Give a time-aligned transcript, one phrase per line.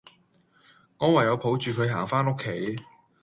[0.97, 2.75] 我唯有抱住佢行返屋企